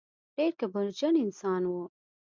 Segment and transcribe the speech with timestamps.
[0.35, 1.73] ډېر کبرجن انسان و.